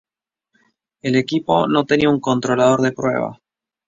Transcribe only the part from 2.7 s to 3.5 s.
de prueba.